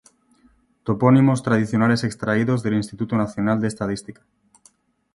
Topónimos 0.83 1.43
tradicionales 1.43 2.03
extraídos 2.03 2.63
del 2.63 2.73
Instituto 2.73 3.15
Nacional 3.17 3.61
de 3.61 3.67
Estadística. 3.67 4.23